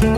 [0.00, 0.08] Moin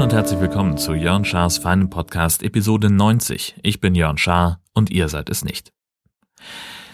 [0.00, 3.56] und herzlich willkommen zu Jörn Schars feinem Podcast Episode 90.
[3.62, 5.74] Ich bin Jörn Schaar und ihr seid es nicht.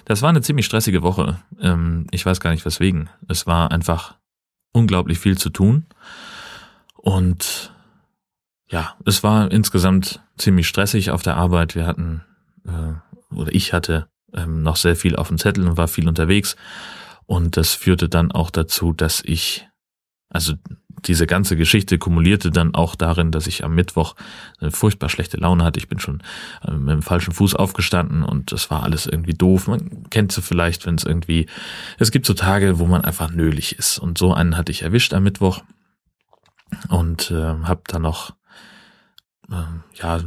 [0.05, 1.39] Das war eine ziemlich stressige Woche.
[1.61, 3.09] Ähm, ich weiß gar nicht weswegen.
[3.29, 4.17] Es war einfach
[4.73, 5.87] unglaublich viel zu tun.
[6.97, 7.73] Und
[8.69, 11.77] ja, es war insgesamt ziemlich stressig auf der Arbeit.
[11.77, 12.25] Wir hatten,
[12.67, 12.95] äh,
[13.35, 16.57] oder ich hatte ähm, noch sehr viel auf dem Zettel und war viel unterwegs.
[17.27, 19.69] Und das führte dann auch dazu, dass ich,
[20.29, 20.55] also
[21.07, 24.15] diese ganze Geschichte kumulierte dann auch darin, dass ich am Mittwoch
[24.61, 25.79] eine furchtbar schlechte Laune hatte.
[25.79, 26.23] Ich bin schon
[26.67, 29.67] äh, mit dem falschen Fuß aufgestanden und das war alles irgendwie doof.
[29.67, 31.47] Man kennt sie vielleicht, wenn es irgendwie,
[31.99, 33.99] es gibt so Tage, wo man einfach nölig ist.
[33.99, 35.63] Und so einen hatte ich erwischt am Mittwoch
[36.89, 38.35] und äh, habe dann noch,
[39.51, 40.21] äh, ja,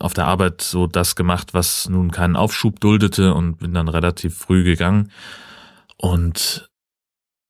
[0.00, 4.36] auf der Arbeit so das gemacht, was nun keinen Aufschub duldete und bin dann relativ
[4.36, 5.10] früh gegangen.
[5.96, 6.70] Und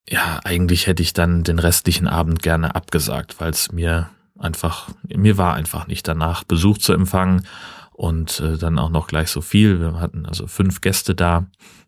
[0.08, 5.38] ja, eigentlich hätte ich dann den restlichen Abend gerne abgesagt, weil es mir einfach, mir
[5.38, 7.46] war einfach nicht danach, Besuch zu empfangen
[7.92, 9.80] und äh, dann auch noch gleich so viel.
[9.80, 11.46] Wir hatten also fünf Gäste da,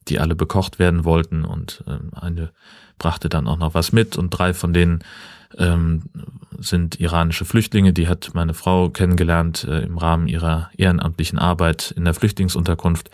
[0.09, 2.53] die alle bekocht werden wollten und äh, eine
[2.99, 5.03] brachte dann auch noch was mit und drei von denen
[5.59, 6.03] ähm,
[6.59, 12.05] sind iranische Flüchtlinge, die hat meine Frau kennengelernt äh, im Rahmen ihrer ehrenamtlichen Arbeit in
[12.05, 13.11] der Flüchtlingsunterkunft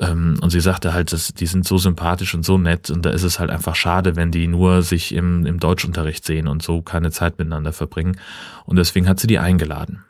[0.00, 3.10] ähm, und sie sagte halt, dass die sind so sympathisch und so nett und da
[3.10, 6.82] ist es halt einfach schade, wenn die nur sich im, im Deutschunterricht sehen und so
[6.82, 8.18] keine Zeit miteinander verbringen.
[8.64, 10.04] Und deswegen hat sie die eingeladen.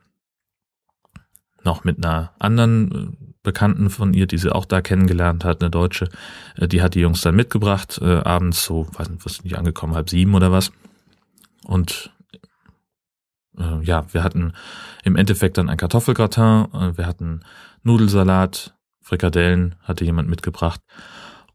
[1.64, 5.70] Noch mit einer anderen äh, Bekannten von ihr, die sie auch da kennengelernt hat, eine
[5.70, 6.08] Deutsche,
[6.56, 9.56] äh, die hat die Jungs dann mitgebracht, äh, abends so, weiß nicht, was sind die
[9.56, 10.70] angekommen, halb sieben oder was.
[11.64, 12.12] Und
[13.58, 14.52] äh, ja, wir hatten
[15.04, 17.40] im Endeffekt dann ein Kartoffelgratin, äh, wir hatten
[17.82, 20.80] Nudelsalat, Frikadellen hatte jemand mitgebracht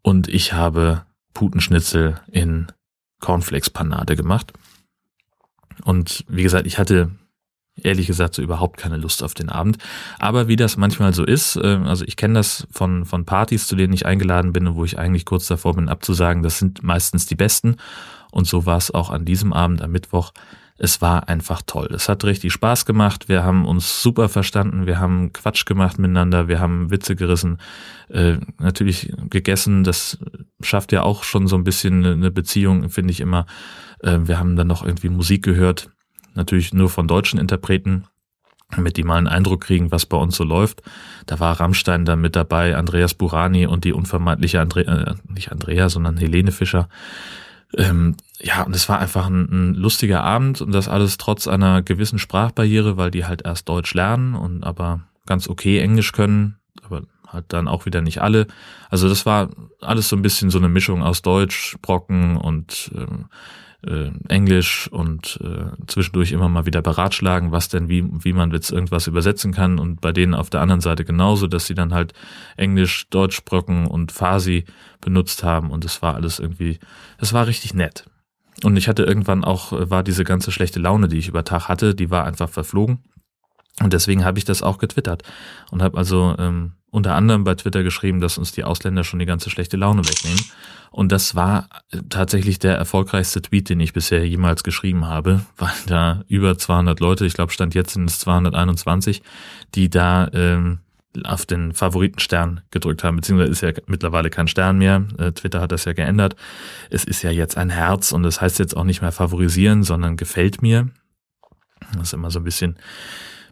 [0.02, 2.68] und ich habe Putenschnitzel in
[3.20, 4.54] Cornflakes-Panade gemacht.
[5.84, 7.12] Und wie gesagt, ich hatte
[7.82, 9.78] ehrlich gesagt so überhaupt keine Lust auf den Abend.
[10.20, 13.76] Aber wie das manchmal so ist, äh, also ich kenne das von, von Partys, zu
[13.76, 17.26] denen ich eingeladen bin und wo ich eigentlich kurz davor bin abzusagen, das sind meistens
[17.26, 17.78] die besten.
[18.32, 20.33] Und so war es auch an diesem Abend am Mittwoch
[20.77, 21.89] es war einfach toll.
[21.92, 23.27] Es hat richtig Spaß gemacht.
[23.27, 24.86] Wir haben uns super verstanden.
[24.86, 26.48] Wir haben Quatsch gemacht miteinander.
[26.48, 27.58] Wir haben Witze gerissen.
[28.10, 29.83] Äh, natürlich gegessen.
[29.83, 30.20] Das
[30.61, 33.48] schafft ja auch schon so ein bisschen eine Beziehung, finde ich immer.
[34.02, 35.89] Äh, wir haben dann noch irgendwie Musik gehört.
[36.36, 38.05] Natürlich nur von deutschen Interpreten
[38.76, 40.82] damit die mal einen Eindruck kriegen, was bei uns so läuft.
[41.26, 45.87] Da war Rammstein dann mit dabei, Andreas Burani und die unvermeidliche Andre äh, nicht Andrea,
[45.87, 46.89] sondern Helene Fischer.
[47.76, 51.82] Ähm, ja, und es war einfach ein, ein, lustiger Abend und das alles trotz einer
[51.82, 57.04] gewissen Sprachbarriere, weil die halt erst Deutsch lernen und aber ganz okay Englisch können, aber
[57.28, 58.48] halt dann auch wieder nicht alle.
[58.89, 59.50] Also das war
[59.82, 63.26] alles so ein bisschen so eine Mischung aus Deutsch, Brocken und ähm,
[63.87, 68.71] äh, Englisch und äh, zwischendurch immer mal wieder beratschlagen, was denn, wie, wie man jetzt
[68.71, 72.14] irgendwas übersetzen kann und bei denen auf der anderen Seite genauso, dass sie dann halt
[72.58, 74.65] Englisch, Deutsch, Brocken und Farsi
[75.02, 76.80] benutzt haben und es war alles irgendwie,
[77.17, 78.05] es war richtig nett.
[78.64, 81.67] Und ich hatte irgendwann auch, äh, war diese ganze schlechte Laune, die ich über Tag
[81.67, 82.99] hatte, die war einfach verflogen.
[83.81, 85.23] Und deswegen habe ich das auch getwittert
[85.69, 89.26] und habe also ähm, unter anderem bei Twitter geschrieben, dass uns die Ausländer schon die
[89.26, 90.44] ganze schlechte Laune wegnehmen.
[90.92, 91.70] Und das war
[92.10, 97.26] tatsächlich der erfolgreichste Tweet, den ich bisher jemals geschrieben habe, weil da über 200 Leute,
[97.26, 99.22] ich glaube stand jetzt sind es 221,
[99.76, 100.80] die da ähm,
[101.24, 105.06] auf den Favoritenstern gedrückt haben, beziehungsweise ist ja mittlerweile kein Stern mehr.
[105.18, 106.36] Äh, Twitter hat das ja geändert.
[106.90, 110.18] Es ist ja jetzt ein Herz und das heißt jetzt auch nicht mehr favorisieren, sondern
[110.18, 110.90] gefällt mir.
[111.94, 112.78] Das ist immer so ein bisschen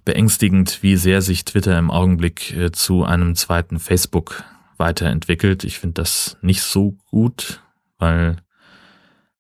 [0.05, 4.43] beängstigend, wie sehr sich Twitter im Augenblick äh, zu einem zweiten Facebook
[4.77, 5.63] weiterentwickelt.
[5.63, 7.61] Ich finde das nicht so gut,
[7.97, 8.37] weil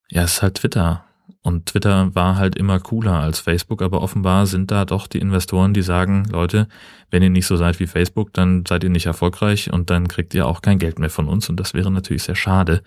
[0.09, 1.05] ja, es ist halt Twitter.
[1.41, 5.75] Und Twitter war halt immer cooler als Facebook, aber offenbar sind da doch die Investoren,
[5.75, 6.67] die sagen, Leute,
[7.11, 10.33] wenn ihr nicht so seid wie Facebook, dann seid ihr nicht erfolgreich und dann kriegt
[10.33, 11.47] ihr auch kein Geld mehr von uns.
[11.47, 12.81] Und das wäre natürlich sehr schade,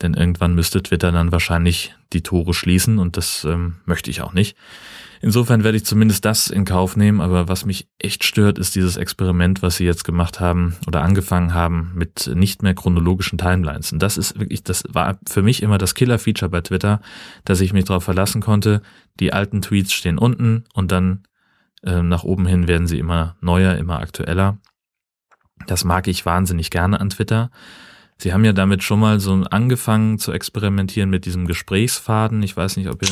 [0.00, 4.32] denn irgendwann müsste Twitter dann wahrscheinlich die Tore schließen und das ähm, möchte ich auch
[4.32, 4.56] nicht.
[5.22, 8.96] Insofern werde ich zumindest das in Kauf nehmen, aber was mich echt stört, ist dieses
[8.96, 13.92] Experiment, was sie jetzt gemacht haben oder angefangen haben mit nicht mehr chronologischen Timelines.
[13.92, 17.02] Und das ist wirklich, das war für mich immer das Killer-Feature bei Twitter,
[17.44, 18.80] dass ich mich darauf verlassen konnte,
[19.20, 21.24] die alten Tweets stehen unten und dann
[21.82, 24.56] äh, nach oben hin werden sie immer neuer, immer aktueller.
[25.66, 27.50] Das mag ich wahnsinnig gerne an Twitter.
[28.16, 32.42] Sie haben ja damit schon mal so angefangen zu experimentieren mit diesem Gesprächsfaden.
[32.42, 33.08] Ich weiß nicht, ob ihr,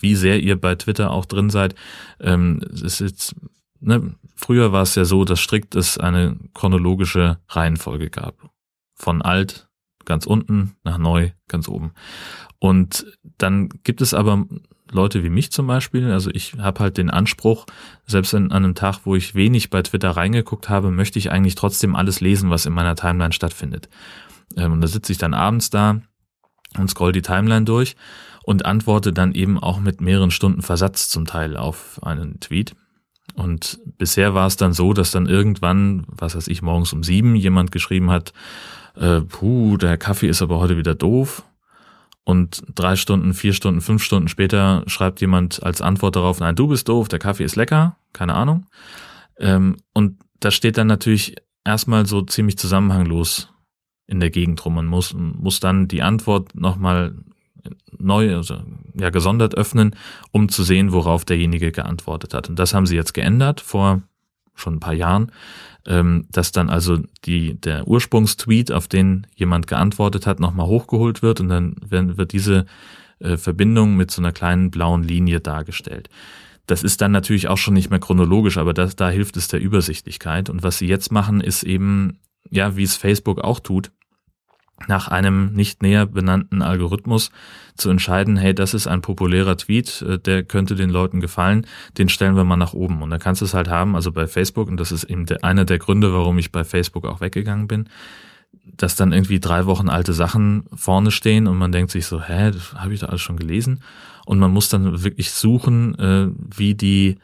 [0.00, 1.74] wie sehr ihr bei Twitter auch drin seid.
[2.20, 3.34] Ähm, es ist jetzt
[3.80, 8.50] ne, früher war es ja so, dass strikt es eine chronologische Reihenfolge gab.
[8.94, 9.68] Von alt
[10.04, 11.92] ganz unten nach neu ganz oben.
[12.58, 13.06] Und
[13.36, 14.46] dann gibt es aber
[14.90, 17.66] Leute wie mich zum Beispiel, also ich habe halt den Anspruch,
[18.06, 21.94] selbst an einem Tag, wo ich wenig bei Twitter reingeguckt habe, möchte ich eigentlich trotzdem
[21.94, 23.88] alles lesen, was in meiner Timeline stattfindet.
[24.56, 26.00] Ähm, und da sitze ich dann abends da
[26.78, 27.96] und scroll die Timeline durch
[28.48, 32.74] und antworte dann eben auch mit mehreren Stunden Versatz zum Teil auf einen Tweet.
[33.34, 37.36] Und bisher war es dann so, dass dann irgendwann, was weiß ich, morgens um sieben
[37.36, 38.32] jemand geschrieben hat,
[38.96, 41.44] äh, puh, der Kaffee ist aber heute wieder doof.
[42.24, 46.68] Und drei Stunden, vier Stunden, fünf Stunden später schreibt jemand als Antwort darauf, nein, du
[46.68, 48.64] bist doof, der Kaffee ist lecker, keine Ahnung.
[49.38, 51.36] Ähm, und da steht dann natürlich
[51.66, 53.52] erstmal so ziemlich zusammenhanglos
[54.06, 54.76] in der Gegend rum.
[54.76, 57.14] Man muss, muss dann die Antwort nochmal
[57.98, 58.58] neu, also
[58.98, 59.94] ja, gesondert öffnen,
[60.32, 62.48] um zu sehen, worauf derjenige geantwortet hat.
[62.48, 64.02] Und das haben sie jetzt geändert vor
[64.54, 65.32] schon ein paar Jahren,
[65.86, 71.40] ähm, dass dann also die, der Ursprungstweet, auf den jemand geantwortet hat, nochmal hochgeholt wird
[71.40, 72.66] und dann wird diese
[73.20, 76.08] äh, Verbindung mit so einer kleinen blauen Linie dargestellt.
[76.66, 79.60] Das ist dann natürlich auch schon nicht mehr chronologisch, aber das, da hilft es der
[79.60, 80.50] Übersichtlichkeit.
[80.50, 82.18] Und was sie jetzt machen, ist eben,
[82.50, 83.90] ja, wie es Facebook auch tut,
[84.86, 87.30] nach einem nicht näher benannten Algorithmus
[87.76, 91.66] zu entscheiden, hey, das ist ein populärer Tweet, äh, der könnte den Leuten gefallen,
[91.96, 93.02] den stellen wir mal nach oben.
[93.02, 95.44] Und dann kannst du es halt haben, also bei Facebook, und das ist eben der,
[95.44, 97.88] einer der Gründe, warum ich bei Facebook auch weggegangen bin,
[98.76, 102.50] dass dann irgendwie drei Wochen alte Sachen vorne stehen und man denkt sich so, hä,
[102.50, 103.80] das habe ich da alles schon gelesen.
[104.26, 107.18] Und man muss dann wirklich suchen, äh, wie die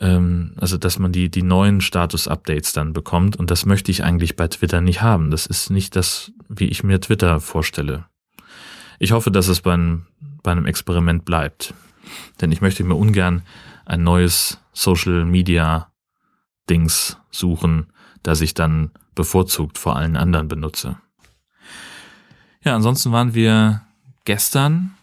[0.00, 3.36] ähm, also dass man die, die neuen Status-Updates dann bekommt.
[3.36, 5.30] Und das möchte ich eigentlich bei Twitter nicht haben.
[5.30, 8.06] Das ist nicht das, wie ich mir Twitter vorstelle.
[8.98, 10.06] Ich hoffe, dass es bei einem,
[10.42, 11.74] bei einem Experiment bleibt.
[12.40, 13.42] Denn ich möchte mir ungern
[13.86, 15.90] ein neues Social Media
[16.68, 17.86] Dings suchen,
[18.22, 20.96] das ich dann bevorzugt vor allen anderen benutze.
[22.62, 23.82] Ja, ansonsten waren wir
[24.24, 24.94] gestern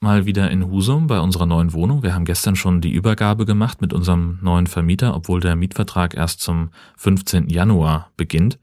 [0.00, 2.02] mal wieder in Husum bei unserer neuen Wohnung.
[2.02, 6.40] Wir haben gestern schon die Übergabe gemacht mit unserem neuen Vermieter, obwohl der Mietvertrag erst
[6.40, 7.50] zum 15.
[7.50, 8.58] Januar beginnt.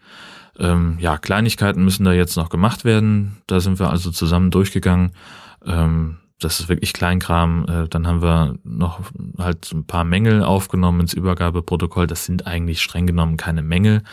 [0.57, 3.37] Ähm, ja, Kleinigkeiten müssen da jetzt noch gemacht werden.
[3.45, 5.11] Da sind wir also zusammen durchgegangen.
[5.63, 7.65] Ähm, das ist wirklich Kleinkram.
[7.67, 8.99] Äh, dann haben wir noch
[9.39, 12.05] halt ein paar Mängel aufgenommen ins Übergabeprotokoll.
[12.05, 14.03] Das sind eigentlich streng genommen keine Mängel.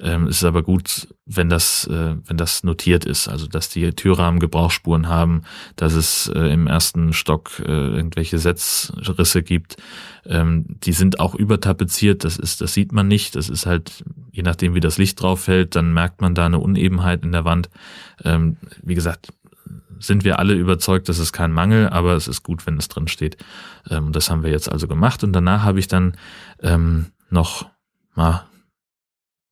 [0.00, 3.28] Ähm, es ist aber gut, wenn das, äh, wenn das notiert ist.
[3.28, 5.42] Also, dass die Türrahmen Gebrauchsspuren haben,
[5.76, 9.76] dass es äh, im ersten Stock irgendwelche Setzrisse gibt.
[10.26, 12.24] Ähm, die sind auch übertapeziert.
[12.24, 13.36] Das ist, das sieht man nicht.
[13.36, 16.58] Das ist halt, je nachdem, wie das Licht drauf fällt, dann merkt man da eine
[16.58, 17.70] Unebenheit in der Wand.
[18.24, 19.28] Ähm, wie gesagt,
[20.00, 23.08] sind wir alle überzeugt, dass es kein Mangel, aber es ist gut, wenn es drin
[23.08, 23.36] steht.
[23.90, 26.16] Ähm, das haben wir jetzt also gemacht und danach habe ich dann
[26.62, 27.66] ähm, noch
[28.14, 28.46] mal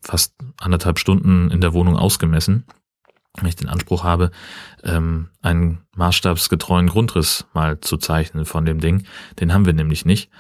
[0.03, 2.65] fast anderthalb Stunden in der Wohnung ausgemessen,
[3.37, 4.31] wenn ich den Anspruch habe,
[4.85, 9.05] ähm, einen maßstabsgetreuen Grundriss mal zu zeichnen von dem Ding.
[9.41, 10.31] Den haben wir nämlich nicht.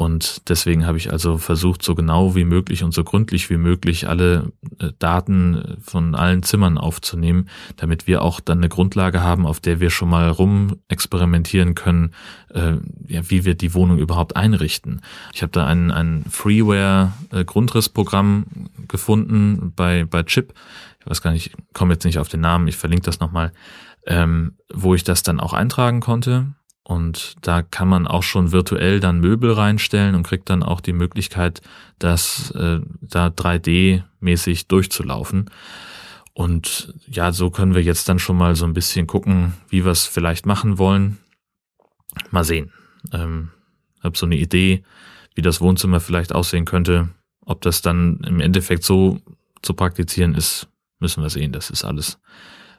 [0.00, 4.08] Und deswegen habe ich also versucht, so genau wie möglich und so gründlich wie möglich
[4.08, 9.60] alle äh, Daten von allen Zimmern aufzunehmen, damit wir auch dann eine Grundlage haben, auf
[9.60, 12.14] der wir schon mal rum experimentieren können,
[12.48, 12.76] äh,
[13.08, 15.02] ja, wie wir die Wohnung überhaupt einrichten.
[15.34, 20.54] Ich habe da ein, ein Freeware-Grundrissprogramm äh, gefunden bei, bei Chip.
[21.00, 23.52] Ich weiß gar nicht, komme jetzt nicht auf den Namen, ich verlinke das nochmal,
[24.06, 29.00] ähm, wo ich das dann auch eintragen konnte und da kann man auch schon virtuell
[29.00, 31.60] dann Möbel reinstellen und kriegt dann auch die Möglichkeit,
[31.98, 35.50] das äh, da 3D-mäßig durchzulaufen.
[36.32, 39.92] Und ja, so können wir jetzt dann schon mal so ein bisschen gucken, wie wir
[39.92, 41.18] es vielleicht machen wollen.
[42.30, 42.72] Mal sehen.
[43.12, 43.50] Ähm,
[44.02, 44.82] habe so eine Idee,
[45.34, 47.10] wie das Wohnzimmer vielleicht aussehen könnte.
[47.44, 49.20] Ob das dann im Endeffekt so
[49.62, 50.68] zu praktizieren ist,
[50.98, 51.52] müssen wir sehen.
[51.52, 52.18] Das ist alles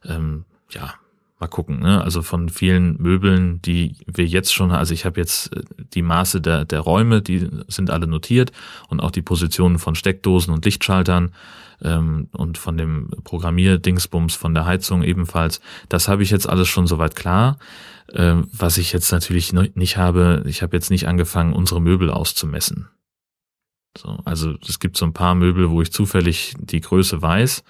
[0.05, 0.96] ähm, ja
[1.41, 1.79] mal gucken.
[1.79, 2.01] Ne?
[2.01, 6.39] Also von vielen Möbeln, die wir jetzt schon, also ich habe jetzt äh, die Maße
[6.39, 8.51] der, der Räume, die sind alle notiert
[8.88, 11.31] und auch die Positionen von Steckdosen und Lichtschaltern
[11.81, 15.60] ähm, und von dem Programmierdingsbums von der Heizung ebenfalls.
[15.89, 17.57] Das habe ich jetzt alles schon soweit klar.
[18.13, 22.88] Ähm, was ich jetzt natürlich nicht habe, ich habe jetzt nicht angefangen, unsere Möbel auszumessen.
[23.98, 27.63] So, also es gibt so ein paar Möbel, wo ich zufällig die Größe weiß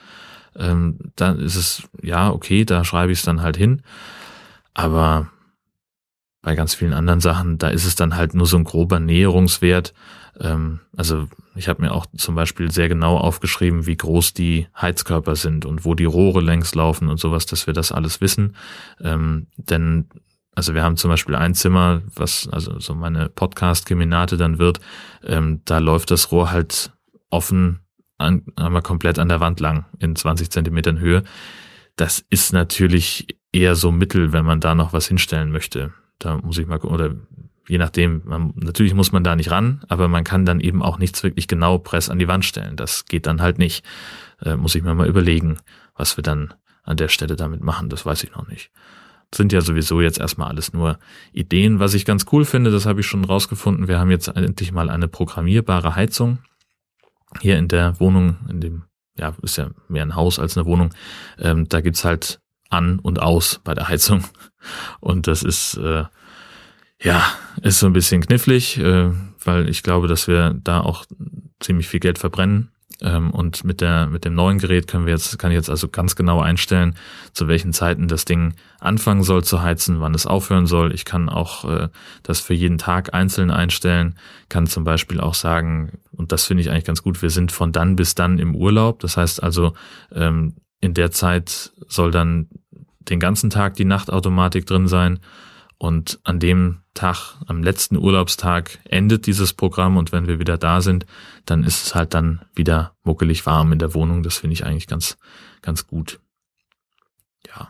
[0.55, 3.81] ähm, dann ist es, ja, okay, da schreibe ich es dann halt hin.
[4.73, 5.29] Aber
[6.41, 9.93] bei ganz vielen anderen Sachen, da ist es dann halt nur so ein grober Näherungswert.
[10.39, 15.35] Ähm, also ich habe mir auch zum Beispiel sehr genau aufgeschrieben, wie groß die Heizkörper
[15.35, 18.55] sind und wo die Rohre längs laufen und sowas, dass wir das alles wissen.
[19.01, 20.07] Ähm, denn
[20.55, 24.79] Also wir haben zum Beispiel ein Zimmer, was also so meine Podcast-Keminate dann wird,
[25.23, 26.91] ähm, da läuft das Rohr halt
[27.29, 27.80] offen
[28.21, 31.23] an, einmal komplett an der Wand lang in 20 Zentimetern Höhe.
[31.95, 35.93] Das ist natürlich eher so mittel, wenn man da noch was hinstellen möchte.
[36.19, 37.15] Da muss ich mal, oder
[37.67, 40.97] je nachdem, man, natürlich muss man da nicht ran, aber man kann dann eben auch
[40.97, 42.75] nichts wirklich genau press an die Wand stellen.
[42.75, 43.85] Das geht dann halt nicht.
[44.41, 45.57] Äh, muss ich mir mal überlegen,
[45.95, 47.89] was wir dann an der Stelle damit machen.
[47.89, 48.71] Das weiß ich noch nicht.
[49.29, 50.99] Das sind ja sowieso jetzt erstmal alles nur
[51.31, 51.79] Ideen.
[51.79, 53.87] Was ich ganz cool finde, das habe ich schon rausgefunden.
[53.87, 56.39] Wir haben jetzt endlich mal eine programmierbare Heizung
[57.39, 58.83] hier in der Wohnung, in dem,
[59.17, 60.93] ja, ist ja mehr ein Haus als eine Wohnung.
[61.39, 64.23] Ähm, da gibt's halt an und aus bei der Heizung.
[64.99, 66.03] Und das ist, äh,
[67.01, 67.23] ja,
[67.63, 69.09] ist so ein bisschen knifflig, äh,
[69.43, 71.05] weil ich glaube, dass wir da auch
[71.59, 72.70] ziemlich viel Geld verbrennen.
[73.01, 75.89] Ähm, und mit der, mit dem neuen Gerät können wir jetzt, kann ich jetzt also
[75.89, 76.95] ganz genau einstellen,
[77.33, 80.93] zu welchen Zeiten das Ding anfangen soll zu heizen, wann es aufhören soll.
[80.93, 81.89] Ich kann auch äh,
[82.23, 84.15] das für jeden Tag einzeln einstellen,
[84.49, 87.71] kann zum Beispiel auch sagen, und das finde ich eigentlich ganz gut, wir sind von
[87.71, 88.99] dann bis dann im Urlaub.
[88.99, 89.73] Das heißt also,
[90.13, 92.47] ähm, in der Zeit soll dann
[92.99, 95.19] den ganzen Tag die Nachtautomatik drin sein
[95.81, 100.79] und an dem Tag, am letzten Urlaubstag endet dieses Programm und wenn wir wieder da
[100.79, 101.07] sind,
[101.47, 104.21] dann ist es halt dann wieder muckelig warm in der Wohnung.
[104.21, 105.17] Das finde ich eigentlich ganz,
[105.63, 106.19] ganz gut.
[107.47, 107.69] Ja.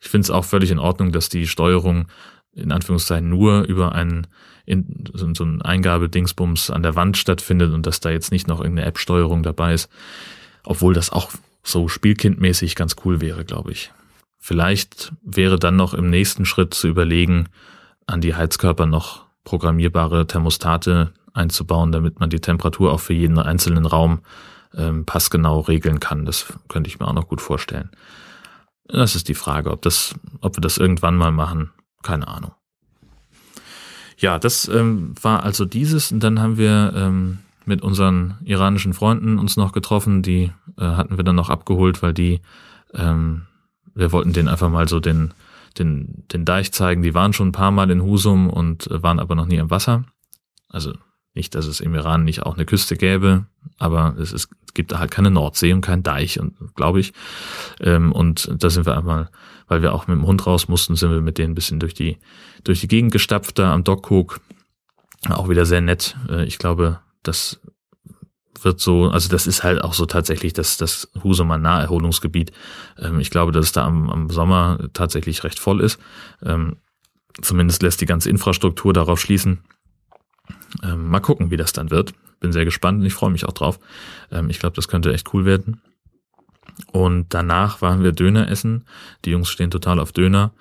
[0.00, 2.08] Ich finde es auch völlig in Ordnung, dass die Steuerung
[2.54, 4.26] in Anführungszeichen nur über einen
[4.66, 8.88] in, so ein Eingabedingsbums an der Wand stattfindet und dass da jetzt nicht noch irgendeine
[8.88, 9.88] App-Steuerung dabei ist.
[10.64, 11.30] Obwohl das auch
[11.62, 13.92] so spielkindmäßig ganz cool wäre, glaube ich.
[14.46, 17.48] Vielleicht wäre dann noch im nächsten Schritt zu überlegen,
[18.06, 23.86] an die Heizkörper noch programmierbare Thermostate einzubauen, damit man die Temperatur auch für jeden einzelnen
[23.86, 24.20] Raum
[24.74, 26.26] ähm, passgenau regeln kann.
[26.26, 27.88] Das könnte ich mir auch noch gut vorstellen.
[28.86, 31.70] Das ist die Frage, ob das, ob wir das irgendwann mal machen.
[32.02, 32.52] Keine Ahnung.
[34.18, 36.12] Ja, das ähm, war also dieses.
[36.12, 40.20] Und dann haben wir ähm, mit unseren iranischen Freunden uns noch getroffen.
[40.20, 42.42] Die äh, hatten wir dann noch abgeholt, weil die
[42.92, 43.46] ähm,
[43.94, 45.32] wir wollten denen einfach mal so den,
[45.78, 47.02] den, den Deich zeigen.
[47.02, 49.70] Die waren schon ein paar Mal in Husum und äh, waren aber noch nie im
[49.70, 50.04] Wasser.
[50.68, 50.92] Also
[51.34, 53.46] nicht, dass es im Iran nicht auch eine Küste gäbe,
[53.78, 57.12] aber es, ist, es gibt da halt keine Nordsee und kein Deich, und glaube ich.
[57.80, 59.30] Ähm, und da sind wir einmal,
[59.66, 61.94] weil wir auch mit dem Hund raus mussten, sind wir mit denen ein bisschen durch
[61.94, 62.18] die,
[62.62, 64.40] durch die Gegend gestapft da am Dockhook.
[65.28, 66.16] Auch wieder sehr nett.
[66.28, 67.60] Äh, ich glaube, das
[68.64, 72.52] wird so, also das ist halt auch so tatsächlich das, das Husumer Naherholungsgebiet.
[72.98, 75.98] Ähm, ich glaube, dass es da am, am Sommer tatsächlich recht voll ist.
[76.42, 76.76] Ähm,
[77.40, 79.60] zumindest lässt die ganze Infrastruktur darauf schließen.
[80.82, 82.12] Ähm, mal gucken, wie das dann wird.
[82.40, 83.78] Bin sehr gespannt und ich freue mich auch drauf.
[84.30, 85.80] Ähm, ich glaube, das könnte echt cool werden.
[86.92, 88.84] Und danach waren wir Döner essen.
[89.24, 90.52] Die Jungs stehen total auf Döner.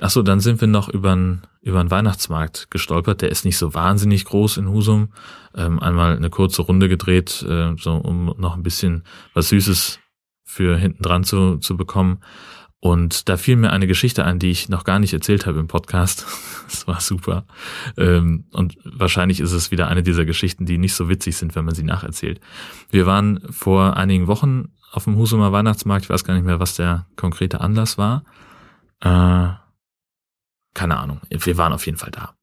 [0.00, 3.22] Achso, dann sind wir noch über einen über einen Weihnachtsmarkt gestolpert.
[3.22, 5.08] Der ist nicht so wahnsinnig groß in Husum.
[5.54, 9.02] Ähm, einmal eine kurze Runde gedreht, äh, so um noch ein bisschen
[9.34, 9.98] was Süßes
[10.44, 12.20] für hinten dran zu, zu bekommen.
[12.78, 15.68] Und da fiel mir eine Geschichte ein, die ich noch gar nicht erzählt habe im
[15.68, 16.26] Podcast.
[16.66, 17.46] Das war super.
[17.96, 21.64] Ähm, und wahrscheinlich ist es wieder eine dieser Geschichten, die nicht so witzig sind, wenn
[21.64, 22.40] man sie nacherzählt.
[22.90, 26.06] Wir waren vor einigen Wochen auf dem Husumer Weihnachtsmarkt.
[26.06, 28.24] Ich weiß gar nicht mehr, was der konkrete Anlass war.
[29.00, 29.50] Äh,
[30.76, 31.20] keine Ahnung.
[31.30, 32.34] Wir waren auf jeden Fall da.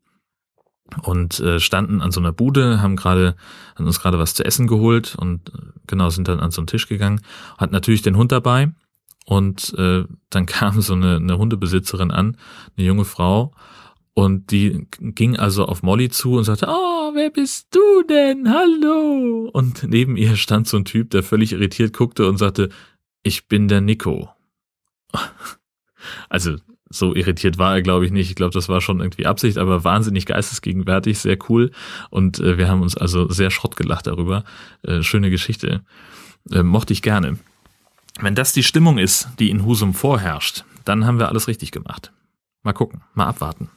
[1.04, 3.36] Und äh, standen an so einer Bude, haben gerade,
[3.76, 6.68] haben uns gerade was zu essen geholt und äh, genau sind dann an so einen
[6.68, 7.22] Tisch gegangen.
[7.58, 8.72] Hat natürlich den Hund dabei.
[9.26, 12.38] Und äh, dann kam so eine, eine Hundebesitzerin an,
[12.76, 13.54] eine junge Frau,
[14.16, 18.48] und die ging also auf Molly zu und sagte, oh, wer bist du denn?
[18.48, 19.50] Hallo.
[19.52, 22.70] Und neben ihr stand so ein Typ, der völlig irritiert guckte und sagte,
[23.24, 24.30] ich bin der Nico.
[26.28, 26.58] Also
[26.94, 28.30] so irritiert war er, glaube ich, nicht.
[28.30, 31.72] Ich glaube, das war schon irgendwie Absicht, aber wahnsinnig geistesgegenwärtig, sehr cool.
[32.10, 34.44] Und äh, wir haben uns also sehr Schrott gelacht darüber.
[34.84, 35.82] Äh, schöne Geschichte.
[36.52, 37.38] Äh, mochte ich gerne.
[38.20, 42.12] Wenn das die Stimmung ist, die in Husum vorherrscht, dann haben wir alles richtig gemacht.
[42.62, 43.70] Mal gucken, mal abwarten.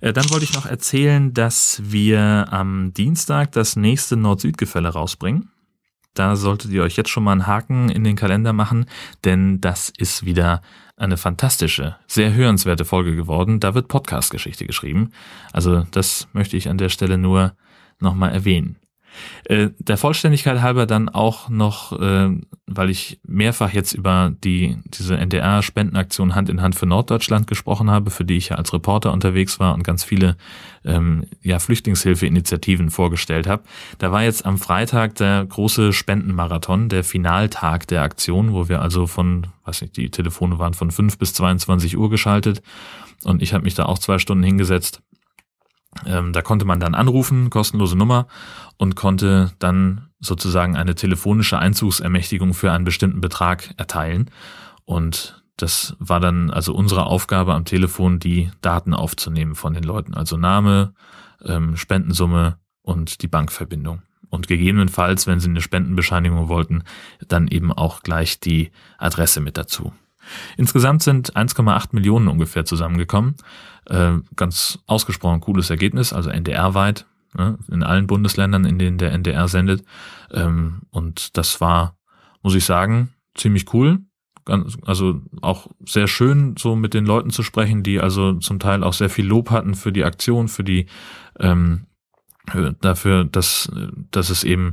[0.00, 5.50] Äh, dann wollte ich noch erzählen, dass wir am Dienstag das nächste Nord-Süd-Gefälle rausbringen.
[6.14, 8.86] Da solltet ihr euch jetzt schon mal einen Haken in den Kalender machen,
[9.24, 10.62] denn das ist wieder
[10.98, 13.60] eine fantastische, sehr hörenswerte Folge geworden.
[13.60, 15.12] Da wird Podcast-Geschichte geschrieben.
[15.52, 17.54] Also das möchte ich an der Stelle nur
[18.00, 18.76] nochmal erwähnen.
[19.44, 22.30] Äh, der Vollständigkeit halber dann auch noch, äh,
[22.66, 28.10] weil ich mehrfach jetzt über die diese NDR-Spendenaktion Hand in Hand für Norddeutschland gesprochen habe,
[28.10, 30.36] für die ich ja als Reporter unterwegs war und ganz viele
[30.84, 33.62] ähm, ja, Flüchtlingshilfeinitiativen vorgestellt habe.
[33.98, 39.06] Da war jetzt am Freitag der große Spendenmarathon, der Finaltag der Aktion, wo wir also
[39.06, 42.62] von, weiß nicht, die Telefone waren von 5 bis 22 Uhr geschaltet
[43.24, 45.02] und ich habe mich da auch zwei Stunden hingesetzt
[46.06, 48.26] ähm, da konnte man dann anrufen, kostenlose Nummer,
[48.76, 54.30] und konnte dann sozusagen eine telefonische Einzugsermächtigung für einen bestimmten Betrag erteilen.
[54.84, 60.14] Und das war dann also unsere Aufgabe am Telefon, die Daten aufzunehmen von den Leuten.
[60.14, 60.94] Also Name,
[61.44, 64.02] ähm, Spendensumme und die Bankverbindung.
[64.30, 66.84] Und gegebenenfalls, wenn sie eine Spendenbescheinigung wollten,
[67.26, 69.92] dann eben auch gleich die Adresse mit dazu.
[70.56, 73.36] Insgesamt sind 1,8 Millionen ungefähr zusammengekommen.
[73.86, 79.48] Äh, ganz ausgesprochen cooles Ergebnis, also NDR-weit, ne, in allen Bundesländern, in denen der NDR
[79.48, 79.84] sendet.
[80.30, 81.96] Ähm, und das war,
[82.42, 84.00] muss ich sagen, ziemlich cool.
[84.86, 88.94] Also auch sehr schön, so mit den Leuten zu sprechen, die also zum Teil auch
[88.94, 90.86] sehr viel Lob hatten für die Aktion, für die
[91.38, 91.86] ähm,
[92.80, 93.70] dafür, dass,
[94.10, 94.72] dass es eben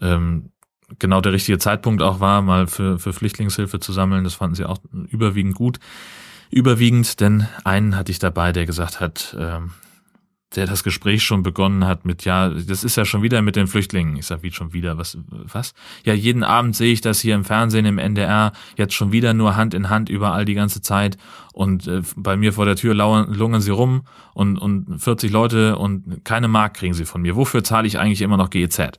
[0.00, 0.50] ähm,
[0.98, 4.24] genau der richtige Zeitpunkt auch war, mal für, für Flüchtlingshilfe zu sammeln.
[4.24, 5.78] Das fanden sie auch überwiegend gut.
[6.50, 9.70] Überwiegend, denn einen hatte ich dabei, der gesagt hat, ähm,
[10.56, 13.66] der das Gespräch schon begonnen hat mit, ja, das ist ja schon wieder mit den
[13.66, 14.16] Flüchtlingen.
[14.16, 15.74] Ich sag, wie schon wieder, was, was?
[16.04, 19.56] Ja, jeden Abend sehe ich das hier im Fernsehen, im NDR, jetzt schon wieder nur
[19.56, 21.16] Hand in Hand überall die ganze Zeit
[21.52, 25.76] und äh, bei mir vor der Tür lauern, lungern sie rum und, und 40 Leute
[25.76, 27.36] und keine Mark kriegen sie von mir.
[27.36, 28.78] Wofür zahle ich eigentlich immer noch GEZ?
[28.78, 28.90] Äh,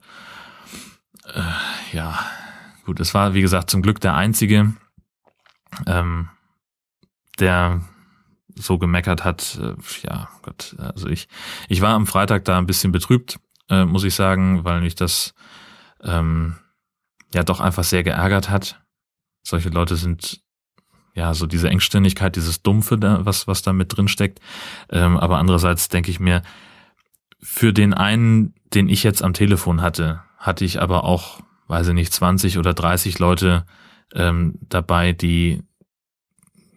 [1.95, 2.19] ja,
[2.85, 4.73] gut, es war, wie gesagt, zum Glück der einzige,
[5.87, 6.29] ähm,
[7.39, 7.81] der
[8.53, 9.59] so gemeckert hat.
[9.61, 9.75] Äh,
[10.05, 11.27] ja, Gott, also ich,
[11.69, 15.33] ich war am Freitag da ein bisschen betrübt, äh, muss ich sagen, weil mich das
[16.03, 16.57] ähm,
[17.33, 18.81] ja doch einfach sehr geärgert hat.
[19.41, 20.41] Solche Leute sind
[21.13, 24.39] ja so diese Engständigkeit, dieses Dumpfe, da, was was da mit drin steckt.
[24.89, 26.41] Ähm, aber andererseits denke ich mir,
[27.41, 31.93] für den einen, den ich jetzt am Telefon hatte, hatte ich aber auch, weiß ich
[31.93, 33.65] nicht, 20 oder 30 Leute
[34.13, 35.63] ähm, dabei, die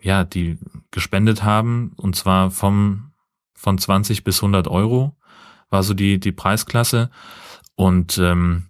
[0.01, 0.59] ja, die
[0.91, 3.13] gespendet haben, und zwar vom,
[3.55, 5.17] von 20 bis 100 Euro
[5.71, 7.11] war so die, die Preisklasse.
[7.75, 8.69] Und ähm,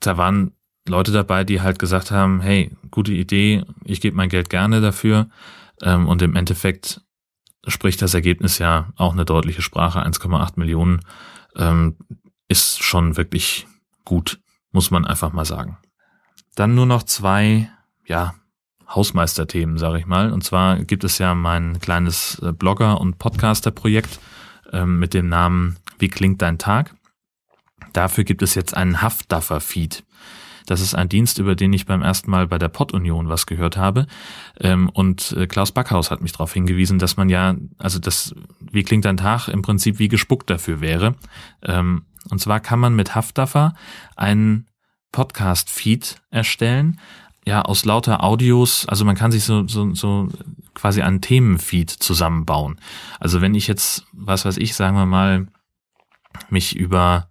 [0.00, 0.52] da waren
[0.86, 5.28] Leute dabei, die halt gesagt haben, hey, gute Idee, ich gebe mein Geld gerne dafür.
[5.82, 7.00] Ähm, und im Endeffekt
[7.66, 10.04] spricht das Ergebnis ja auch eine deutliche Sprache.
[10.04, 11.00] 1,8 Millionen
[11.56, 11.96] ähm,
[12.48, 13.66] ist schon wirklich
[14.04, 14.40] gut,
[14.72, 15.78] muss man einfach mal sagen.
[16.54, 17.70] Dann nur noch zwei,
[18.06, 18.34] ja,
[18.88, 20.32] Hausmeisterthemen, sage ich mal.
[20.32, 24.20] Und zwar gibt es ja mein kleines äh, Blogger- und Podcaster-Projekt
[24.72, 26.94] ähm, mit dem Namen Wie klingt dein Tag?
[27.92, 30.04] Dafür gibt es jetzt einen Haftdaffer-Feed.
[30.66, 33.76] Das ist ein Dienst, über den ich beim ersten Mal bei der Pod-Union was gehört
[33.76, 34.06] habe.
[34.60, 38.82] Ähm, und äh, Klaus Backhaus hat mich darauf hingewiesen, dass man ja, also das, wie
[38.82, 41.16] klingt dein Tag, im Prinzip wie gespuckt dafür wäre.
[41.62, 43.74] Ähm, und zwar kann man mit Haftdaffer
[44.16, 44.66] einen
[45.12, 47.00] Podcast-Feed erstellen,
[47.46, 50.28] ja aus lauter Audios, also man kann sich so, so, so
[50.74, 52.80] quasi einen Themenfeed zusammenbauen.
[53.20, 55.46] Also wenn ich jetzt, was weiß ich, sagen wir mal,
[56.48, 57.28] mich über,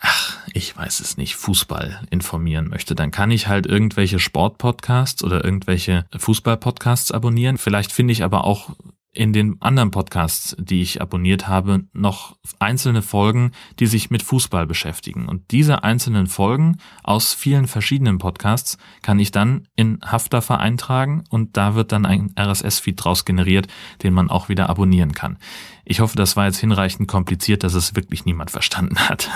[0.00, 5.44] ach, ich weiß es nicht, Fußball informieren möchte, dann kann ich halt irgendwelche Sportpodcasts oder
[5.44, 7.58] irgendwelche Fußballpodcasts abonnieren.
[7.58, 8.76] Vielleicht finde ich aber auch
[9.18, 13.50] in den anderen Podcasts, die ich abonniert habe, noch einzelne Folgen,
[13.80, 15.26] die sich mit Fußball beschäftigen.
[15.26, 21.56] Und diese einzelnen Folgen aus vielen verschiedenen Podcasts kann ich dann in Haftafer eintragen und
[21.56, 23.66] da wird dann ein RSS-Feed draus generiert,
[24.04, 25.38] den man auch wieder abonnieren kann.
[25.84, 29.30] Ich hoffe, das war jetzt hinreichend kompliziert, dass es wirklich niemand verstanden hat.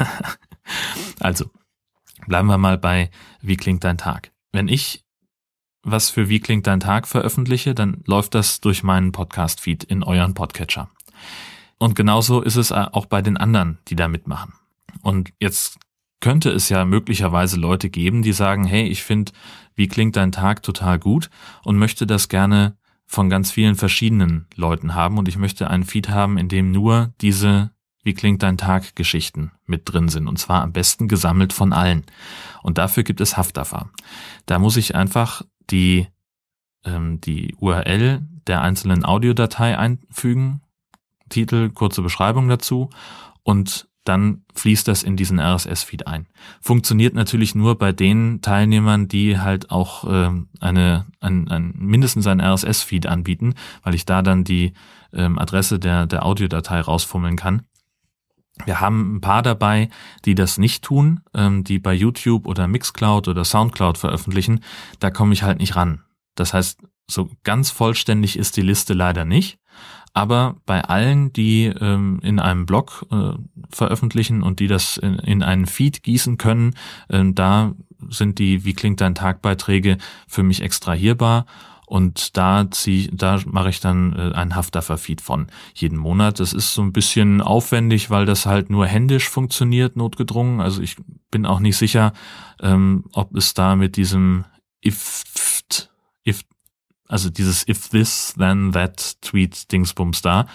[1.18, 1.46] also,
[2.28, 4.30] bleiben wir mal bei Wie klingt dein Tag?
[4.52, 5.02] Wenn ich
[5.82, 10.34] was für Wie klingt dein Tag veröffentliche, dann läuft das durch meinen Podcast-Feed in euren
[10.34, 10.88] Podcatcher.
[11.78, 14.54] Und genauso ist es auch bei den anderen, die da mitmachen.
[15.02, 15.78] Und jetzt
[16.20, 19.32] könnte es ja möglicherweise Leute geben, die sagen, hey, ich finde,
[19.74, 21.30] wie klingt dein Tag total gut
[21.64, 26.08] und möchte das gerne von ganz vielen verschiedenen Leuten haben und ich möchte einen Feed
[26.08, 27.72] haben, in dem nur diese
[28.04, 32.04] wie klingt dein Tag Geschichten mit drin sind und zwar am besten gesammelt von allen.
[32.62, 33.90] Und dafür gibt es Haftdaffer.
[34.46, 36.06] Da muss ich einfach die,
[36.84, 40.62] ähm, die URL der einzelnen Audiodatei einfügen,
[41.28, 42.90] Titel, kurze Beschreibung dazu
[43.42, 46.26] und dann fließt das in diesen RSS-Feed ein.
[46.60, 52.40] Funktioniert natürlich nur bei den Teilnehmern, die halt auch ähm, eine, ein, ein, mindestens einen
[52.40, 54.72] RSS-Feed anbieten, weil ich da dann die
[55.12, 57.62] ähm, Adresse der, der Audiodatei rausfummeln kann.
[58.64, 59.88] Wir haben ein paar dabei,
[60.24, 64.60] die das nicht tun, ähm, die bei YouTube oder Mixcloud oder Soundcloud veröffentlichen.
[65.00, 66.02] Da komme ich halt nicht ran.
[66.34, 69.58] Das heißt, so ganz vollständig ist die Liste leider nicht.
[70.14, 73.32] Aber bei allen, die ähm, in einem Blog äh,
[73.70, 76.74] veröffentlichen und die das in, in einen Feed gießen können,
[77.08, 77.74] äh, da
[78.10, 81.46] sind die Wie klingt dein Tagbeiträge für mich extrahierbar
[81.92, 86.40] und da zieh, da mache ich dann äh, einen Haftdaffer-Feed von jeden Monat.
[86.40, 90.62] Das ist so ein bisschen aufwendig, weil das halt nur händisch funktioniert, notgedrungen.
[90.62, 90.96] Also ich
[91.30, 92.14] bin auch nicht sicher,
[92.62, 94.46] ähm, ob es da mit diesem
[94.82, 95.22] if,
[96.26, 96.40] if,
[97.08, 100.46] also dieses if this, then that Tweet Dingsbums da,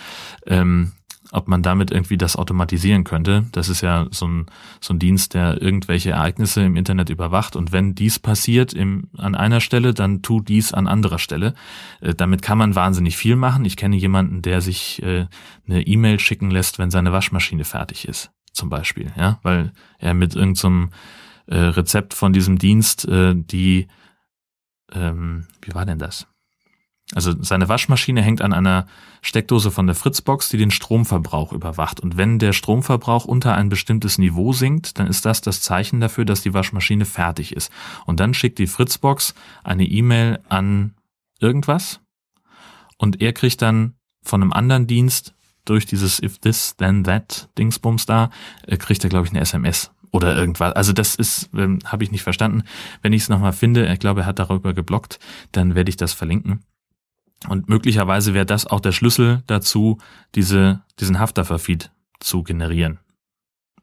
[0.48, 0.94] ähm,
[1.32, 3.46] ob man damit irgendwie das automatisieren könnte.
[3.52, 4.46] Das ist ja so ein,
[4.80, 7.56] so ein Dienst, der irgendwelche Ereignisse im Internet überwacht.
[7.56, 11.54] Und wenn dies passiert im, an einer Stelle, dann tu dies an anderer Stelle.
[12.02, 13.66] Äh, damit kann man wahnsinnig viel machen.
[13.66, 15.28] Ich kenne jemanden, der sich äh,
[15.68, 19.12] eine E-Mail schicken lässt, wenn seine Waschmaschine fertig ist, zum Beispiel.
[19.18, 20.92] Ja, weil er mit irgendeinem
[21.46, 23.88] so äh, Rezept von diesem Dienst äh, die,
[24.94, 26.28] ähm, wie war denn das?
[27.14, 28.86] Also seine Waschmaschine hängt an einer
[29.22, 32.02] Steckdose von der Fritzbox, die den Stromverbrauch überwacht.
[32.02, 36.26] Und wenn der Stromverbrauch unter ein bestimmtes Niveau sinkt, dann ist das das Zeichen dafür,
[36.26, 37.72] dass die Waschmaschine fertig ist.
[38.06, 40.96] Und dann schickt die Fritzbox eine E-Mail an
[41.40, 42.02] irgendwas
[42.98, 43.94] und er kriegt dann
[44.24, 45.34] von einem anderen Dienst
[45.66, 48.32] durch dieses if this then that Dingsbums da,
[48.66, 50.74] äh, kriegt er glaube ich eine SMS oder irgendwas.
[50.74, 52.64] Also das ist, ähm, habe ich nicht verstanden.
[53.02, 55.20] Wenn ich es nochmal finde, ich glaube, er hat darüber geblockt,
[55.52, 56.64] dann werde ich das verlinken.
[57.48, 60.00] Und möglicherweise wäre das auch der Schlüssel dazu,
[60.36, 63.00] diese, diesen Haftdaffer-Feed zu generieren.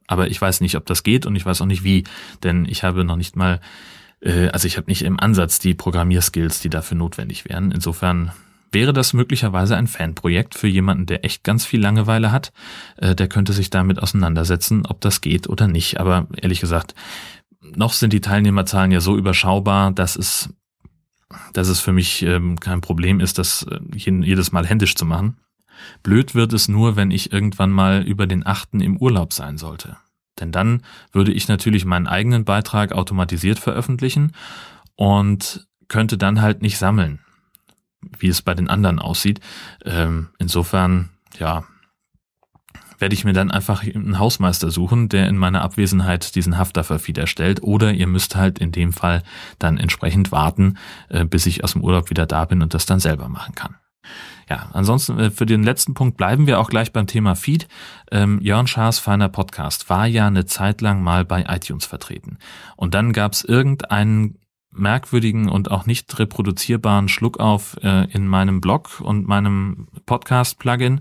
[0.07, 2.05] Aber ich weiß nicht, ob das geht und ich weiß auch nicht wie,
[2.43, 3.61] denn ich habe noch nicht mal,
[4.21, 7.71] äh, also ich habe nicht im Ansatz die Programmierskills, die dafür notwendig wären.
[7.71, 8.33] Insofern
[8.73, 12.53] wäre das möglicherweise ein Fanprojekt für jemanden, der echt ganz viel Langeweile hat.
[12.97, 16.01] Äh, der könnte sich damit auseinandersetzen, ob das geht oder nicht.
[16.01, 16.95] Aber ehrlich gesagt,
[17.62, 20.51] noch sind die Teilnehmerzahlen ja so überschaubar, dass es
[21.53, 25.39] dass es für mich ähm, kein Problem ist, das äh, jedes Mal händisch zu machen.
[26.03, 29.97] Blöd wird es nur, wenn ich irgendwann mal über den achten im Urlaub sein sollte.
[30.41, 30.83] Denn dann
[31.13, 34.33] würde ich natürlich meinen eigenen Beitrag automatisiert veröffentlichen
[34.97, 37.21] und könnte dann halt nicht sammeln,
[38.19, 39.41] wie es bei den anderen aussieht.
[39.85, 41.65] Ähm, insofern, ja,
[42.99, 47.63] werde ich mir dann einfach einen Hausmeister suchen, der in meiner Abwesenheit diesen Haftdaffer-Feed erstellt.
[47.63, 49.23] Oder ihr müsst halt in dem Fall
[49.59, 50.79] dann entsprechend warten,
[51.09, 53.77] äh, bis ich aus dem Urlaub wieder da bin und das dann selber machen kann.
[54.49, 57.67] Ja, ansonsten äh, für den letzten Punkt bleiben wir auch gleich beim Thema Feed.
[58.11, 62.39] Ähm, Jörn Schaas feiner Podcast war ja eine Zeit lang mal bei iTunes vertreten.
[62.77, 64.39] Und dann gab es irgendeinen
[64.71, 71.01] merkwürdigen und auch nicht reproduzierbaren Schluck auf äh, in meinem Blog und meinem Podcast-Plugin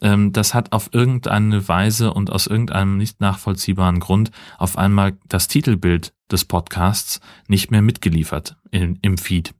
[0.00, 5.48] ähm, das hat auf irgendeine Weise und aus irgendeinem nicht nachvollziehbaren Grund auf einmal das
[5.48, 9.54] Titelbild des Podcasts nicht mehr mitgeliefert in, im Feed.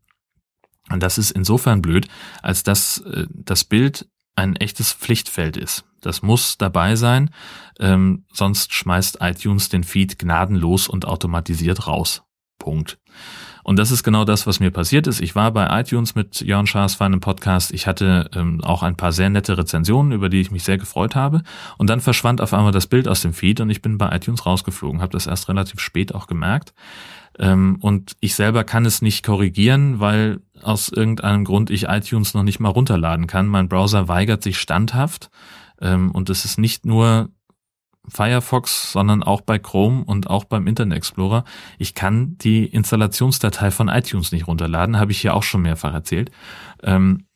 [0.91, 2.09] Und das ist insofern blöd,
[2.43, 5.85] als dass äh, das Bild ein echtes Pflichtfeld ist.
[6.01, 7.31] Das muss dabei sein,
[7.81, 12.23] ähm, sonst schmeißt iTunes den Feed gnadenlos und automatisiert raus.
[12.59, 12.99] Punkt.
[13.63, 15.21] Und das ist genau das, was mir passiert ist.
[15.21, 17.73] Ich war bei iTunes mit Jörn Schaas für einen Podcast.
[17.73, 21.15] Ich hatte ähm, auch ein paar sehr nette Rezensionen, über die ich mich sehr gefreut
[21.15, 21.43] habe.
[21.77, 24.47] Und dann verschwand auf einmal das Bild aus dem Feed und ich bin bei iTunes
[24.47, 25.01] rausgeflogen.
[25.01, 26.73] Habe das erst relativ spät auch gemerkt.
[27.39, 32.43] Ähm, und ich selber kann es nicht korrigieren, weil aus irgendeinem Grund ich iTunes noch
[32.43, 33.47] nicht mal runterladen kann.
[33.47, 35.31] Mein Browser weigert sich standhaft.
[35.81, 37.31] Ähm, und es ist nicht nur
[38.11, 41.45] Firefox, sondern auch bei Chrome und auch beim Internet Explorer.
[41.79, 46.31] Ich kann die Installationsdatei von iTunes nicht runterladen, habe ich hier auch schon mehrfach erzählt.
[46.83, 47.27] Ähm,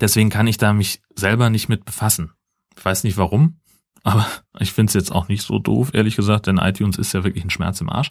[0.00, 2.32] deswegen kann ich da mich selber nicht mit befassen.
[2.76, 3.58] Ich weiß nicht warum,
[4.04, 4.26] aber
[4.58, 7.44] ich finde es jetzt auch nicht so doof, ehrlich gesagt, denn iTunes ist ja wirklich
[7.44, 8.10] ein Schmerz im Arsch.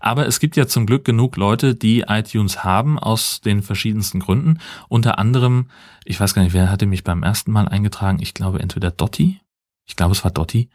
[0.00, 4.58] Aber es gibt ja zum Glück genug Leute, die iTunes haben, aus den verschiedensten Gründen.
[4.88, 5.68] Unter anderem,
[6.04, 9.40] ich weiß gar nicht, wer hatte mich beim ersten Mal eingetragen, ich glaube entweder Dotti
[9.86, 10.68] ich glaube, es war Dotti.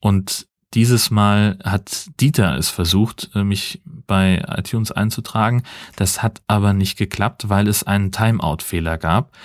[0.00, 5.62] Und dieses Mal hat Dieter es versucht, äh, mich bei iTunes einzutragen.
[5.96, 9.36] Das hat aber nicht geklappt, weil es einen Timeout-Fehler gab.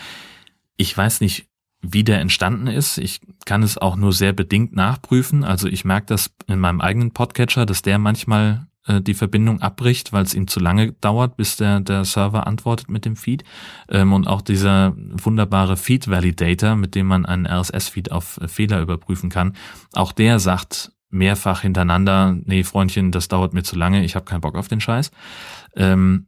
[0.78, 1.48] Ich weiß nicht,
[1.82, 2.98] wie der entstanden ist.
[2.98, 5.44] Ich kann es auch nur sehr bedingt nachprüfen.
[5.44, 10.14] Also ich merke das in meinem eigenen Podcatcher, dass der manchmal äh, die Verbindung abbricht,
[10.14, 13.44] weil es ihm zu lange dauert, bis der, der Server antwortet mit dem Feed.
[13.90, 18.82] Ähm, und auch dieser wunderbare Feed Validator, mit dem man einen RSS-Feed auf äh, Fehler
[18.82, 19.54] überprüfen kann,
[19.94, 24.42] auch der sagt mehrfach hintereinander, nee, Freundchen, das dauert mir zu lange, ich habe keinen
[24.42, 25.12] Bock auf den Scheiß.
[25.76, 26.28] Ähm,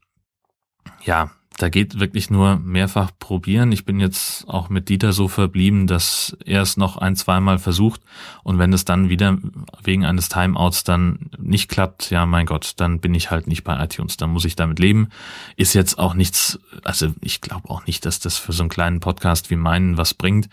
[1.04, 3.72] ja, da geht wirklich nur mehrfach probieren.
[3.72, 8.02] Ich bin jetzt auch mit Dieter so verblieben, dass er es noch ein, zweimal versucht
[8.44, 9.38] und wenn es dann wieder
[9.84, 13.84] wegen eines Timeouts dann nicht klappt, ja mein Gott, dann bin ich halt nicht bei
[13.84, 15.10] iTunes, dann muss ich damit leben.
[15.56, 19.00] Ist jetzt auch nichts, also ich glaube auch nicht, dass das für so einen kleinen
[19.00, 20.50] Podcast wie meinen was bringt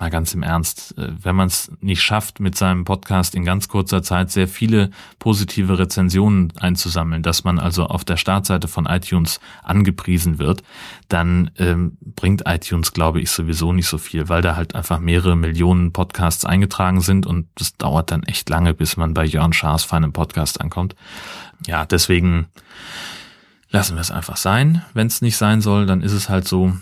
[0.00, 3.68] mal ganz im Ernst, äh, wenn man es nicht schafft, mit seinem Podcast in ganz
[3.68, 9.40] kurzer Zeit sehr viele positive Rezensionen einzusammeln, dass man also auf der Startseite von iTunes
[9.62, 10.62] angepriesen wird,
[11.08, 15.36] dann ähm, bringt iTunes, glaube ich, sowieso nicht so viel, weil da halt einfach mehrere
[15.36, 19.84] Millionen Podcasts eingetragen sind und das dauert dann echt lange, bis man bei Jörn Schaas
[19.84, 20.96] feinem Podcast ankommt.
[21.66, 22.46] Ja, deswegen
[23.68, 24.82] lassen wir es einfach sein.
[24.94, 26.72] Wenn es nicht sein soll, dann ist es halt so.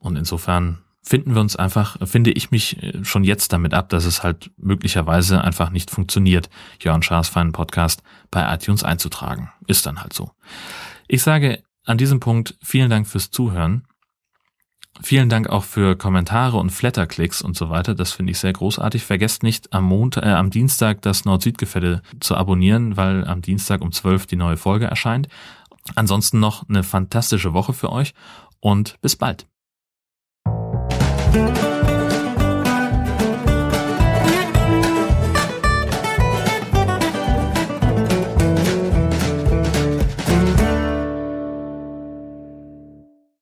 [0.00, 4.04] Und insofern finden wir uns einfach, finde ich mich äh, schon jetzt damit ab, dass
[4.04, 9.50] es halt möglicherweise einfach nicht funktioniert, Jörn Schaas feinen Podcast bei iTunes einzutragen.
[9.66, 10.30] Ist dann halt so.
[11.06, 13.84] Ich sage an diesem Punkt vielen Dank fürs Zuhören.
[15.00, 17.94] Vielen Dank auch für Kommentare und Flatterklicks und so weiter.
[17.94, 19.04] Das finde ich sehr großartig.
[19.04, 23.92] Vergesst nicht am Montag, äh, am Dienstag das Nord-Süd-Gefälle zu abonnieren, weil am Dienstag um
[23.92, 25.28] 12 die neue Folge erscheint.
[25.94, 28.12] Ansonsten noch eine fantastische Woche für euch
[28.60, 29.46] und bis bald.
[31.30, 31.77] Thank you.